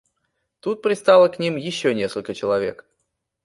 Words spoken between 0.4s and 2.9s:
Тут пристало к ним еще несколько человек.